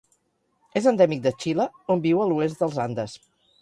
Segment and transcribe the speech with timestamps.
[0.81, 3.19] És endèmic de Xile, on viu a l'oest dels Andes.